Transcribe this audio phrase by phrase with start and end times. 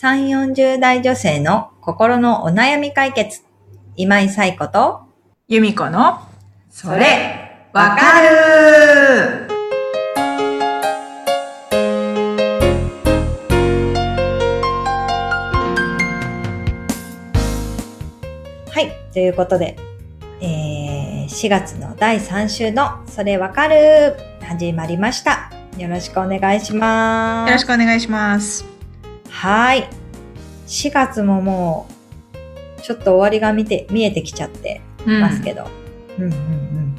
[0.00, 3.42] 3、40代女性の心のお悩み解決。
[3.96, 5.02] 今井彩子と、
[5.46, 6.20] 由美子の、
[6.70, 9.46] それ、わかる
[18.70, 19.12] はい。
[19.12, 19.76] ということで、
[20.40, 25.52] えー、4月の第3週のそれわかる始まりました。
[25.76, 27.50] よろしくお願いします。
[27.50, 28.79] よろしくお願いします。
[29.40, 29.88] はい。
[30.66, 31.88] 4月もも
[32.78, 35.66] う、ちょっと終わりが見て、見えてきちゃってうんますけど。
[36.18, 36.96] うん、うん、うん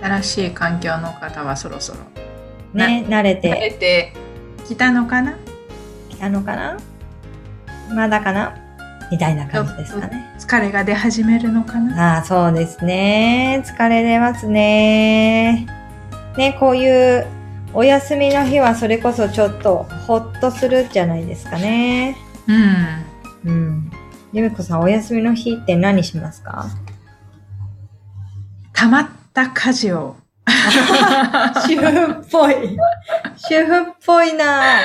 [0.00, 1.98] 新しい環境の方はそろそろ
[2.72, 4.12] ね、慣れ慣れてて
[4.68, 5.36] きたのかな？
[6.08, 6.78] きたのかな？
[7.92, 8.54] まだかな？
[9.10, 10.36] みたいな感じですかね。
[10.38, 12.14] 疲れが出始めるのかな？
[12.14, 13.64] ああ、そうですね。
[13.66, 15.66] 疲れ出ますね。
[16.36, 17.26] ね、こういう
[17.72, 22.16] お休みの日はそれこそちょっとほっとするじゃないですかね。
[22.48, 23.50] うん。
[23.50, 23.90] うん。
[24.32, 26.66] ゆみこさん、お休みの日って何しますか？
[28.72, 30.16] 溜まった家事を。
[31.66, 32.76] 主婦っぽい。
[33.36, 34.80] 主婦っぽいな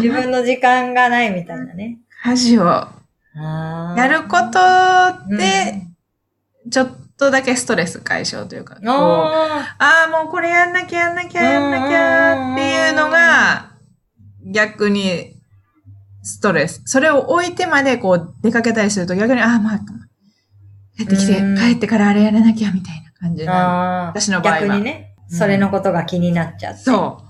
[0.00, 1.98] 自分の時間がないみたいなね。
[2.24, 2.64] 家事を
[3.96, 5.82] やることで、
[6.70, 13.70] ちょっとだけストレス解消というか、こうあああ、もうこれやんなきゃやんなきゃやんなきゃっていうのが、
[14.46, 15.40] 逆に
[16.22, 16.82] ストレス。
[16.86, 19.78] それを置いてまでこう出かけたりすると逆に、ああ、まあ、
[20.96, 24.60] 帰ってきてうん、帰ってからあれやらなきゃみたいな感じにな私の場合は。
[24.60, 25.36] 逆にね、うん。
[25.36, 26.80] それのことが気になっちゃって。
[26.80, 27.24] そう。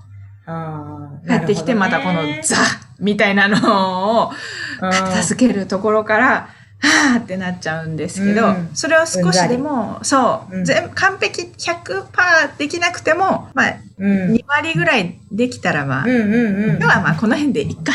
[0.47, 2.57] あー帰ってきてまたこのザ
[2.99, 4.31] みたいなのを
[4.79, 6.49] 片付けるところから、
[6.85, 14.33] はーってなっちゃうんですけど、うんそれを少しでも、そう、うん全完璧100%できなくても、まあ、うん。
[14.33, 16.69] 2割ぐらいできたらまあ、うんうんうん。
[16.77, 17.93] 今日はまあこの辺でいっか、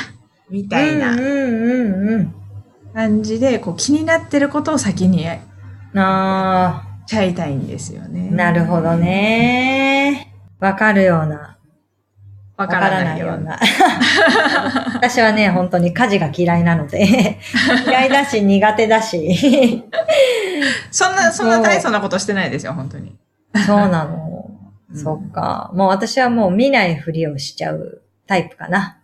[0.51, 2.31] みたいうんな。
[2.93, 5.39] 感じで、こう気になってることを先にやっ
[5.95, 8.31] あちゃいたいんですよね。
[8.33, 8.97] ー、なるほど。
[8.97, 10.33] ね。
[10.59, 11.57] わかるような。
[12.61, 13.39] わからないような。
[13.39, 13.61] な。
[14.95, 17.39] 私はね、本当に家事が嫌いなので、
[17.87, 19.85] 嫌いだし苦手だし。
[20.91, 23.17] そんな、そんな大層なことしてないですよ、本当に。
[23.67, 24.25] そうなの。
[24.25, 24.31] うん
[24.93, 25.71] そっか。
[25.73, 28.99] もう私はもう見ないふりをしちゃうタイプかな。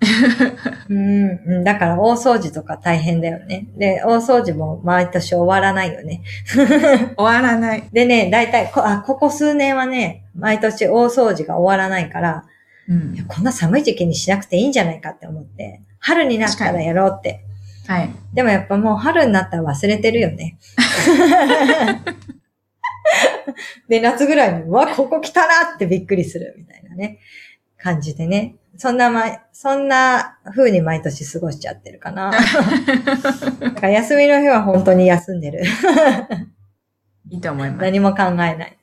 [0.88, 3.66] うんうん、だから大掃除とか大変だよね。
[3.76, 6.22] で、大掃除も毎年終わらないよね。
[7.16, 7.88] 終わらない。
[7.92, 12.44] でね、だいたいこあ、ここ数年はね、毎年大掃除が終わらないから、
[12.88, 17.44] うんこんな寒い時期にしなくていいんじゃないかって思って、春になったらやろうって。
[17.86, 18.10] はい。
[18.32, 20.58] でもやっぱもう春になったら忘れてるよね。
[23.88, 27.20] で、夏ぐらいに、うわ、ここ来たなってびっくりするみたいなね、
[27.78, 28.56] 感じでね。
[28.78, 32.30] そんなま、そんな風に毎年過ごしちゃってるかな。
[33.60, 35.62] だから休みの日は本当に休んでる。
[37.30, 37.82] いいと思います。
[37.82, 38.76] 何も考えない。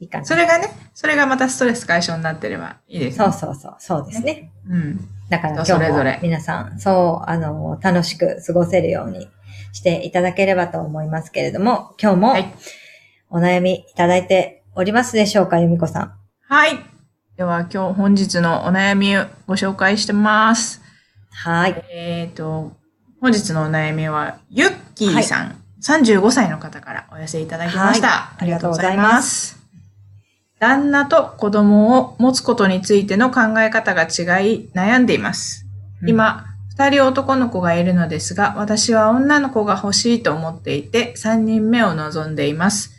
[0.00, 0.24] いいかな。
[0.24, 3.24] それがね、それがまたストレス解消になってればいいですね。
[3.24, 4.50] そうそうそう、そうですね。
[4.68, 5.08] うん。
[5.28, 9.28] だから今日れぞれ皆さん、そう、あの、楽しく過ごせるように
[9.72, 12.54] していただければと思いますけれども、今日もはい
[13.30, 16.12] お悩みいただいておりますでしょうか、由美子さん。
[16.48, 16.78] はい。
[17.36, 20.80] では今日本日のお悩みをご紹介してます。
[21.30, 21.84] はい。
[21.90, 22.72] えっ、と、
[23.20, 28.08] 本日のお悩みは、ゆっきーさん、35歳の方からお寄せいただきました。
[28.08, 29.57] はいありがとうございます
[30.60, 35.66] 旦那と子供を持つことについての考え方が違い悩んでいます。
[36.06, 42.98] 今、二人男の子がいるのですが、私は女の子が欲しいと思っていて、三人目を望んでいます。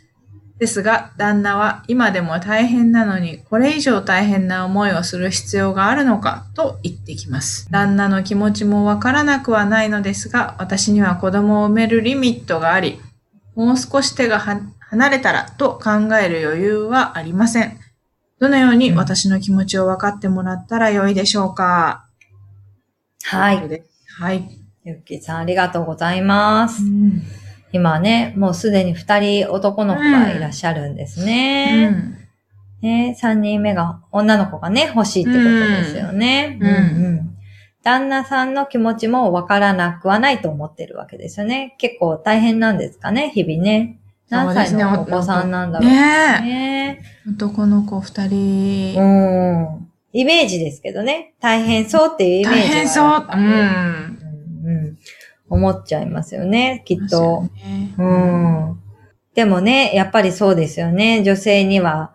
[0.58, 7.66] ですが、旦那は今でも大変なのに、これ以上大変な思いをする必要があるのかと言ってきます。
[7.70, 13.00] 旦那の気持ちもわからなくはないのですが、私には子供を産めるリミットがあり、
[13.54, 17.78] もう少し手がは離れたらと考える余裕はありません。
[18.40, 22.06] どのように私の気持ちを分かってもらったらよいでしょうか？
[23.22, 23.84] うことで
[24.18, 24.58] はい。
[24.84, 26.82] ゆっきーさん、ありがとうございます。
[27.72, 31.88] 今ね、もうすでに二人男の子がいらっしゃるんですうね。
[31.88, 32.16] ん。
[32.80, 36.58] ね、三人目が、女の子がね、欲しいってことですよね。
[36.60, 36.72] うんう
[37.10, 37.36] ん
[37.82, 41.76] 旦那さんの気持ちもわからなくはないと思ってるわけですよね。
[41.78, 43.99] 結構大変なんですかね、日々ね。
[44.30, 45.96] 何歳のお子さんなんだろうね
[46.40, 47.02] ね。
[47.26, 47.30] え。
[47.30, 49.00] 男の子二人。
[49.00, 49.88] うん。
[50.12, 51.34] イメージですけどね。
[51.40, 53.26] 大変そうっていうイメージは大変そう。
[53.34, 53.44] うん。
[53.44, 54.98] うんうん
[55.50, 57.42] 思っちゃいますよね、きっと。
[57.42, 58.80] ねうん。
[59.34, 61.22] でもね、やっぱりそうですよね。
[61.24, 62.14] 女性には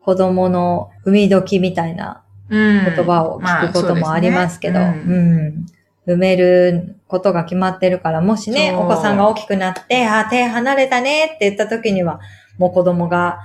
[0.00, 5.66] 子供の産み時みたいな言言葉を聞くこともありますけど、うん。
[6.06, 12.20] 埋めることが決まってるから、もしね、お子さんが大きくなって、あー、手離れたねって言った時には、
[12.58, 13.38] もう子供が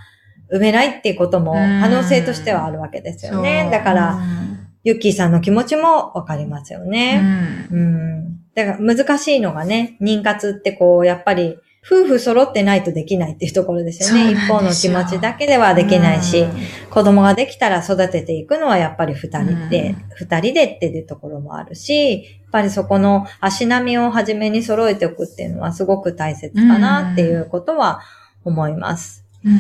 [0.52, 3.70] 埋めないっていうこともうん可能性としてはあるわけですよね。
[3.72, 7.20] だから、うんユッキーさんの気持ちもわかりますようね。
[7.20, 8.40] んうん。
[8.56, 14.32] だから難しいのがね、妊活ってこう、やっぱり、夫婦揃ってないとできないっていうところですよね。
[14.32, 16.52] 一方の気持ちだけではできないし、うん
[16.90, 28.02] 子供ができたら育てていくのはやっぱり二人で、うん二人でっていうところもあるし、ぱりそこの足並みを初めに揃えておくっていうのはすごく大切かなっていうことは
[28.44, 29.26] 思います。
[29.46, 29.60] うん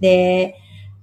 [0.00, 0.54] で、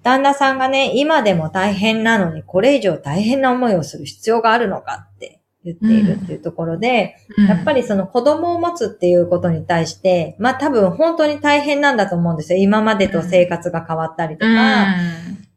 [0.03, 7.15] 旦那さんがね、今でも大変なのにこれ以上大変な思いをする必要があるのかって言っているっていうところで、
[7.47, 12.59] やっぱりその子供を持つっていうことに対して、まあ多分本当に大変なんだと思うんですよ。
[12.59, 14.95] 今までと生活が変わったりとか、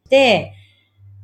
[0.08, 0.54] で、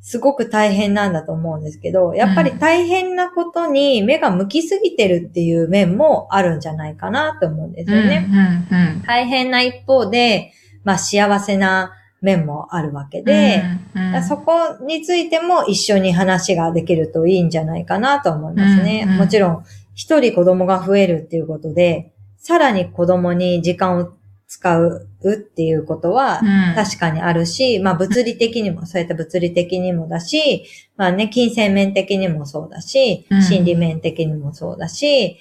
[0.06, 8.28] すごく大変なんだと思うんですけど、やっぱり大変なことに目が向きすぎてるっていう面もあるんじゃないかなと思うんですよね。
[8.28, 8.32] う
[8.74, 10.52] んうんうん大変な一方で、
[10.84, 13.62] まあ幸せな面もあるわけで、
[13.94, 19.04] うんうんそこについても一緒に話ができるといいんじゃないかなと思いますね。
[19.06, 19.64] うんうんもちろん、
[19.94, 24.12] 一人子供が増えるっていうことで、さらに子供に時間を
[24.54, 26.74] 使うっていうことはうん。
[26.76, 30.64] 確かにあるし、まあ物理的にも、そうやって物理的にもだし、
[30.96, 35.38] まあね、金銭面的にもそうだしうん、心理面的にもそうだし、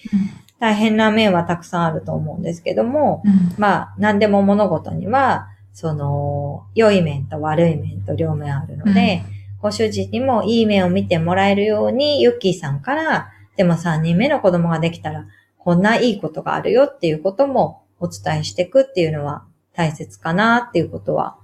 [0.60, 3.54] 大変な面はたくさんあると思うんですけども、うん。
[3.58, 9.24] まあ、何でも物事には、その、良い面と悪い面と両面あるので、
[9.62, 15.28] ご主人にもいい面を見てもらえるように、ユッキーさんから、でも3人目の子供ができたら、
[15.60, 19.44] こんないいことがあるよっていうこともお伝えしていくっていうのは
[19.74, 21.38] 大切かなっていうことは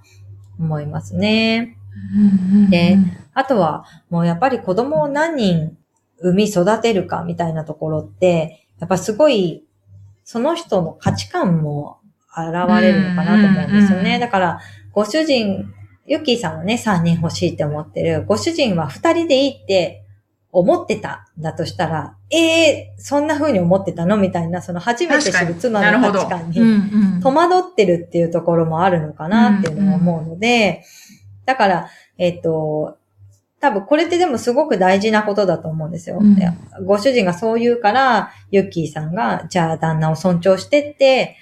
[0.58, 1.76] 思いますね。
[2.14, 2.96] うんで
[3.34, 5.76] あとは、もうやっぱり子供を何人
[6.18, 9.64] 産み育てるかみたいなところって、やっぱすごい、
[10.24, 12.00] その人の価値観も
[12.36, 14.18] 現れるのかなと思うんですよね。
[14.18, 14.60] だから、
[14.92, 15.72] ご主人、
[16.06, 18.24] ユッキーさんはね、3人欲しいって思ってる。
[18.26, 19.99] ご主人は2人でいいって
[20.52, 24.16] 思ってたんだとしたら、ええー、そんな風に思ってたの？
[24.16, 30.84] みたいな、その初めて知る妻の価値観に戸惑ってるっていうところもあるのかなっていうのは思うので、
[31.46, 32.96] だから、えっ、と、
[33.60, 36.18] 多分これってでもすごく大事なことだと思うんですよ。
[36.20, 36.36] うん。
[36.84, 41.36] ご主人がそう言うから、ユッキーさんが、じゃあ旦那を尊重してって、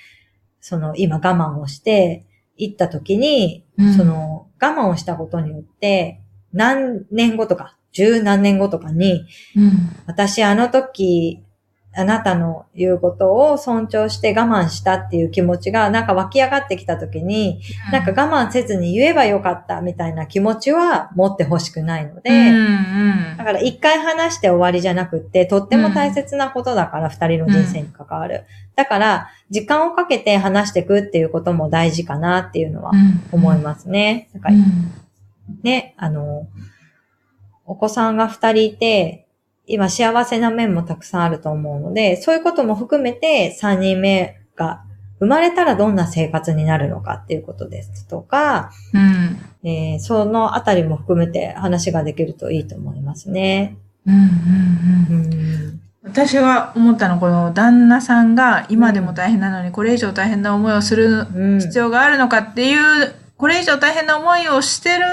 [0.60, 2.26] その今我慢をして
[2.56, 3.94] 行った時に、うん。
[3.94, 6.20] その我慢をしたことによって、
[6.52, 9.72] 何年後とか、十何年後とかに、うん。
[10.06, 11.42] 私あの時、
[11.96, 17.60] あなたの言うことを尊重して我慢したっていう気持ちがなんか湧き上がってきた時に、
[17.90, 22.64] なんか我慢せずに言えばよかったみたいな気持ちは持ってほしくないので、うんう
[23.34, 28.44] んだから一回話して終わりじゃなくって、とっても大切なことだから、二人の人生に関わる。
[28.76, 32.92] だから、時間をかけて話していくっていうことも大事かなっていうのは
[33.32, 34.28] 思いますね。
[34.34, 34.92] だからうん。
[35.62, 36.46] ね、あの、
[37.68, 39.26] お子さんが二人いて、
[39.66, 44.82] 今幸せな面もたくさんあると思うので、そういうことも含めて三人目が
[45.20, 49.38] 生まれたらどんな生活になるのかっていうことですとか、うん
[49.68, 53.76] えーそのあたりも含めて話ができるといいと思いますね。
[54.06, 55.80] うんうんううんん。
[56.04, 61.60] 私が思ったのはこの旦那さんが今でも大変なのにこれ以上大変な思いをするうん。
[61.60, 65.04] 必要があるのかっていう、これ以上大変な思いをしてる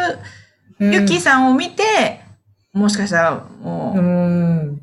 [0.80, 2.22] うんユッキーさんを見て、
[2.76, 4.82] もしかしたらもうう、ん。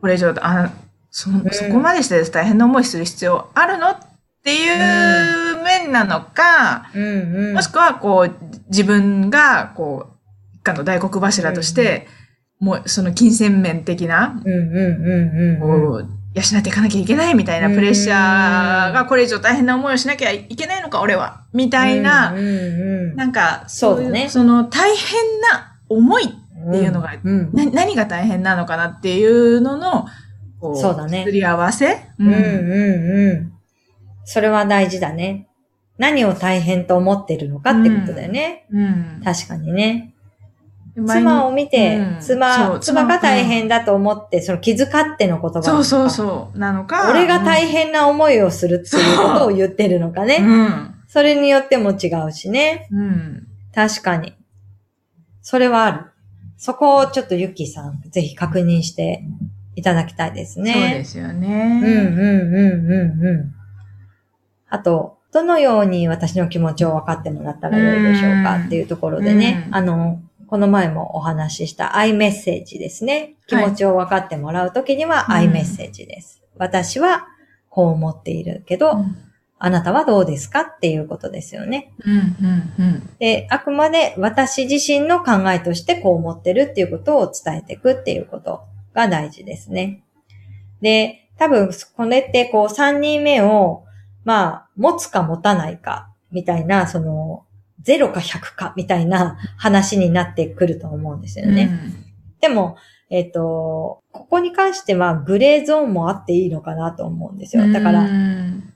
[0.00, 0.72] これ以上、あ
[1.10, 3.98] そんそこまでして大変な思いする必要あるのっ
[4.42, 7.02] ていう面なのか、うん。
[7.02, 7.54] うん。
[7.54, 8.34] もしくはこう、
[8.68, 12.06] 自分がこう、一家の大黒柱として、
[12.58, 14.52] もうその金銭面的な、うん。
[14.52, 14.68] うん。
[14.68, 14.80] う
[15.24, 15.38] ん。
[15.38, 15.60] うん。
[15.60, 15.66] こ
[15.96, 21.44] う、養っていかなきゃいけないみたいなプレッシャーがこれ以上大変な思いをしなきゃいけないのか、俺は。
[21.52, 22.38] みたいな、うん。
[22.38, 22.42] う
[23.12, 23.16] ん。
[23.16, 27.52] なんか、そうだねいその大変な思いっていうのがうん。
[27.52, 30.06] な何が大変なのかなっていうのの、
[30.60, 32.28] こそうだねすり合わせ、うん。
[32.28, 32.34] うん。
[32.34, 33.52] うん。
[34.24, 35.48] それは大事だね。
[35.98, 38.66] 何を大変と思ってるのかってことだよね。
[38.70, 39.20] うん。
[39.24, 40.12] 確かにね。
[41.06, 46.58] 妻を見て、うんそ妻、う妻が大変だと思って、その気遣っての言葉そうそうそう。
[46.58, 47.10] なのか。
[47.10, 50.38] 俺が大変な思いをするっていうことを言ってるのかね。
[50.40, 50.94] うん。
[51.06, 52.88] それによっても違うしね。
[52.90, 53.46] うん。
[53.74, 54.34] 確かに。
[55.42, 56.04] それはある。
[56.56, 59.22] そこをちょっとユッキーさん、ぜひ確認して
[59.74, 60.72] いただきたいですね。
[60.72, 61.80] そうですようんね。
[61.84, 63.54] うんうんうんうん。
[64.68, 73.34] あと、どのように私の気持ちを分かってもらったらよいでしょうかっていうところでね、うんあの、この前もお話しした愛メッセージですね。
[73.46, 76.42] 気持ちを分かってもらうときにははい愛メッセージです。
[76.56, 77.26] 私は
[77.68, 79.04] こう思っているけど、
[79.58, 81.92] あなたはどうですかっていうことですよね。
[82.04, 83.10] うん、うん、うん。
[83.18, 88.60] で、あくまで私自身の考えとしてこう思ってるっていうことを伝えていくっていうこと
[88.94, 90.02] が大事ですね。
[90.82, 93.84] で、多分、これってこう3人目を、
[94.24, 97.44] まあ、持つか持たないか、みたいな、その、
[97.84, 101.70] 0か100か、みたいな話になってくると思うんですよね。
[102.40, 102.76] でも、
[103.08, 107.70] えっ、と、ここに関してはグレーゾーンもあっていいのかなと思うんですよ。
[107.72, 108.72] だから、うん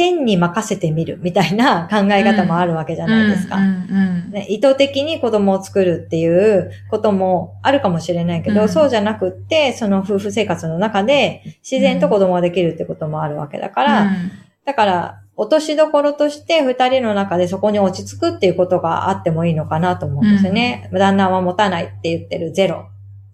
[0.00, 3.56] 天に任せてみるみたいな 考え方もあるわけじゃないですか。
[3.56, 14.08] うんうんね、意図的に子供を作るっていうこともあるかもしれないけど、うんそうじゃなくって、その夫婦生活の中で自然と子供ができるってこともあるわけだから、うん
[14.64, 20.88] だから、落としどころとして二人の中でそこに落ち着くっていうことがあってもいいのかなと思うんですよね。
[20.92, 22.86] 旦那は持たないって言ってるゼロ。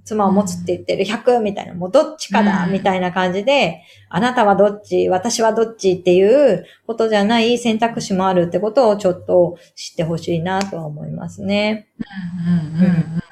[0.07, 11.89] 妻を持つって言ってる100みたいな、もうどっちかだうんみたいな感じで、あなたはどっち、私はどっちっていうことじゃない選択肢もあるってことをちょっと知ってほしいなとは思いますね。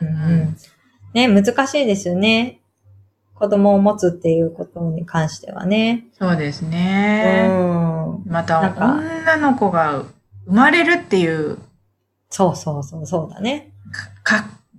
[0.02, 0.57] うんうんうんうん
[1.14, 2.59] ね、難しいですよね。
[3.35, 6.07] 子供を持つっていうことに関してはね。
[6.19, 7.47] そうですうね。
[7.47, 8.23] ん。
[8.26, 10.04] また、女の子が
[10.47, 11.59] 生まれるっていう、
[12.31, 13.74] そうそうそう、そうだね。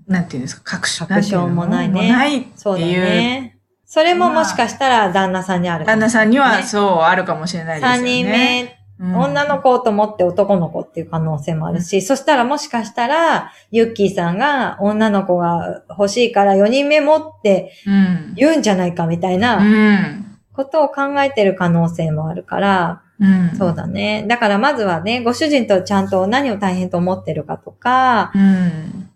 [0.08, 1.06] なんていうんですか、確証。
[1.08, 3.02] 確証もないねないってそうだいう。
[3.02, 3.58] ね。
[3.86, 7.98] それももしかしたら旦那さんにあるか旦那さんにはそうあるかもしれないですよね。
[7.98, 18.34] 3人目、うん女の子と思って男の子っていう可能性もあるし、そしたらもしかしたら、ユッキーさんが女の子が欲しいから4人目持ってうん。
[18.36, 23.58] 言うんじゃないかみたいうなんことを考えてる可能性もあるから、うん。
[23.58, 24.24] そうだね。
[24.30, 29.10] だからまずはね、ご主人とちゃんと何を大変と思ってるかとか、うん。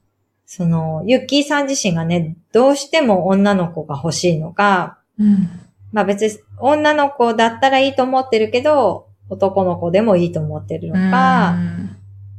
[0.51, 5.47] その、ユッキーさん自身がね、どうしても女の子が欲しいのか、うん。
[5.93, 11.55] まあ別に女の子だったらいいと思ってるけど、男の子でもいいと思ってるのか、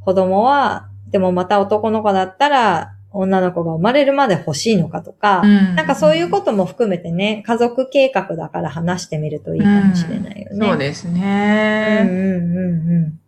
[0.05, 10.67] 子供は、でもまた男の子だったら、女の子が生まれるまで欲しいのかとか、うんなんかそういうことも含めてね、家族計画だから話してみるといいかもしれないよね。
[10.67, 12.01] そうですうんうんね。
[12.03, 13.21] うんうん。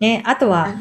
[0.00, 0.74] ね、あとは、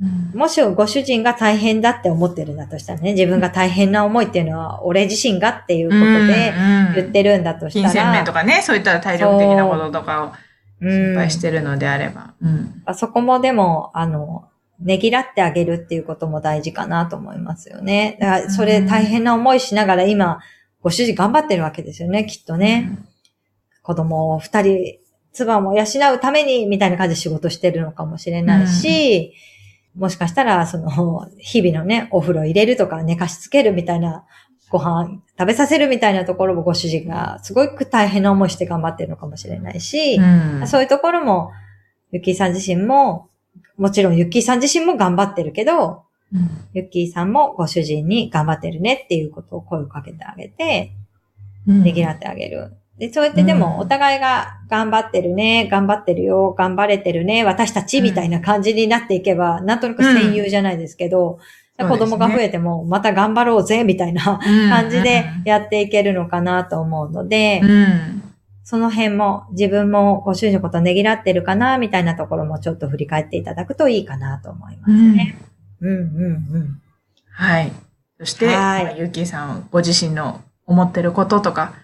[0.00, 6.52] うんもしご主人が大変だって思ってるんだとしたらね、自分が大変な思いっていうのは、俺自身がっていうことで
[6.94, 10.32] 言ってるんだとしたら、金銭面とかね、そういった体力的なこととかを
[10.80, 12.34] うん心配してるのであれば。
[12.40, 12.82] うん。
[12.94, 14.44] そこもでも、あの、
[14.80, 18.16] ねぎらってあげるっていうことも大事かなと思いますよね。
[18.20, 20.38] だからそれ大変な思いしながら今、
[20.80, 22.96] ご主人頑張ってるわけですよね、きっとね。
[23.82, 24.98] 子供を二人、
[25.32, 29.34] 妻も養うために、みたいな感じで仕事してるのかもしれないし、
[29.98, 34.24] もしかしたら、その、日々のね、お風呂入れるとか寝かしつけるみたいな、
[34.70, 40.68] ご飯食べさせるみたいなところもご主人がすごく大変な思いして頑張ってるのかもしれないし、うん。
[40.68, 41.52] そういうところも、
[42.12, 43.28] ゆきーさん自身も、
[43.76, 50.92] もちろんゆきーさん自身も頑張ってるけど、うんゆきーさんもご主人に頑張ってるねっていうことを声をかけてあげて、
[51.66, 52.72] うんねぎらってあげる。
[52.98, 61.38] で、そうやってでうんもお互いが頑張ってるね、頑張ってるよ、頑張れてるね、私たちみたいな感じになっていけば、なんとなく戦友じゃないですけど、うん
[61.86, 68.22] 子供が増えてもまた頑張ろうぜ、みたいな感じでやっていけるのかなと思うので、うん。
[68.64, 75.38] その辺も自分もご主人のことをねぎらってるかな、みたいなところもちょっと振り返っていただくといいかなと思いますね。
[75.80, 76.82] うん、うん、うん。
[77.30, 77.72] はい。
[78.18, 78.46] そして、
[78.96, 81.74] ゆうきーさんご自身の思ってることとか、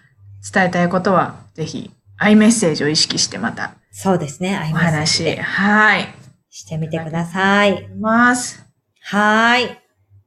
[0.53, 4.55] 伝えたいことは、ぜひ、アイメッセージを意識してまたそうですね。
[4.55, 6.07] アイおメッセージ話、ではい。
[6.49, 7.87] してみてください。
[7.99, 8.65] ます。
[9.01, 9.77] はーい。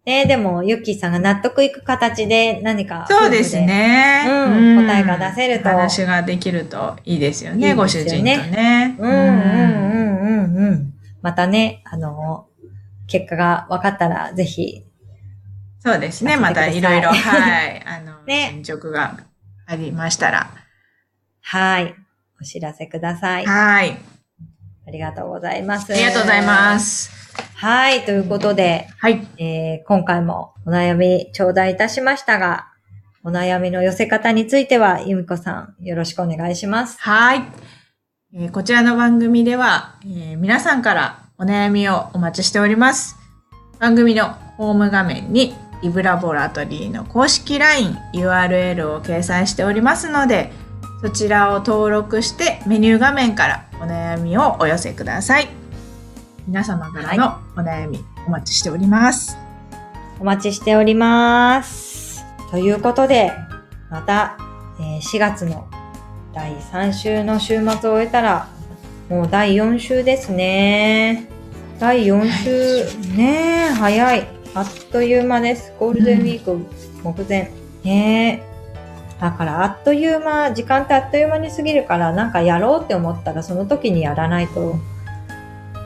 [0.05, 3.07] ねでも、ゆっきーさんが納得いく形で何か。
[3.09, 4.25] そうですね。
[4.27, 8.97] うん答えが出せると話ができるといいですよね、いいよね人とね。
[8.99, 10.95] うん、うん、うん、うん、うん。
[11.21, 12.47] またね、あの、
[13.07, 14.85] 結果が分かったら、ぜひ、
[15.81, 16.37] そうですね。
[16.37, 17.83] またいろいろ、はい。
[17.87, 19.19] あの、 ね進捗が
[19.68, 20.50] ありましたら。
[21.42, 21.94] はい。
[22.40, 23.44] お知らせください。
[23.44, 23.98] はい。
[24.87, 25.92] ありがとうございます。
[25.92, 26.80] ありがとうございま。
[26.80, 27.10] す。
[27.54, 28.04] はい。
[28.06, 29.26] ということで、はい。
[29.37, 32.68] えー今回もお悩み頂戴いたしましたが、
[33.22, 36.98] お悩みの寄せ方については、ゆみこさん、よろしくお願いします。
[37.00, 37.42] はい。
[38.34, 43.16] えーこちらの番組では、えー皆さんからお悩みをお待ちしております。
[43.78, 50.52] 番組のホーム画面にリブラボラトリーの公式 LINE URL を掲載しておりますので、
[51.00, 55.49] そちらを登録してメニュー画面からお悩みをお寄せください。
[56.47, 59.37] 皆様からのお悩みお待ちしております。
[60.20, 62.25] お待ちしております。
[62.50, 63.32] ということで、
[63.90, 64.37] また、
[64.80, 65.68] えー4月の
[66.35, 68.49] 第3週の週末を終えたら、
[69.08, 71.30] もう第4週ですね。
[71.78, 74.38] 第4週、ねえ、早い。
[74.59, 75.73] あっという間です。
[75.79, 76.59] ゴールデンウィーク
[77.05, 77.53] 目前。
[77.85, 79.21] ねえ。
[79.21, 84.75] だから、あっという間、時間ってあっという間に過ぎるから、なんかやろうって思ったら、その時にやらないと、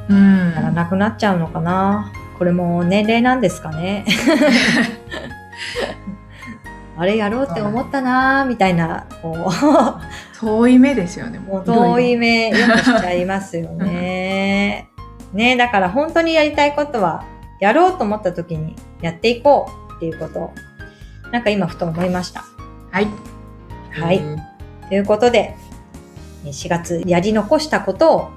[0.08, 0.52] うん。
[0.54, 2.10] やらなくなっちゃうのかな。
[2.38, 4.06] これも年齢なんですかね。
[6.96, 9.52] あれやろうって思ったなーみたいな、こ
[10.40, 11.38] 遠い目ですよね。
[11.46, 12.50] う、もう遠い目。
[12.50, 14.88] 目よくしちゃいますよね。
[15.34, 17.24] ねだから本当にやりたいことは、
[17.62, 20.52] やろうと思った時にやっていこうっていうことを、
[21.30, 22.44] なんか今ふと思いました。
[22.90, 23.06] はい。
[23.92, 24.18] はい。
[24.18, 24.42] うん
[24.88, 25.54] ということで、
[26.44, 28.30] 4月やり残したことを、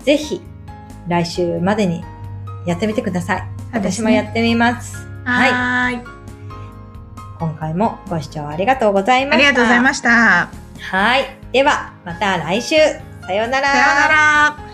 [0.00, 0.42] ぜひ
[1.08, 2.04] 来週までに
[2.66, 3.48] やってみてください。
[3.72, 5.06] 私もやってみます。
[5.24, 6.02] はい。
[7.38, 9.46] 今回もご視聴ありがとうございました。
[9.46, 10.02] ありがとうございまし。
[10.02, 10.50] た。
[10.80, 11.38] はい。
[11.52, 12.76] では、また来週。
[13.22, 13.68] さようなら。
[13.68, 14.08] さような
[14.64, 14.69] ら。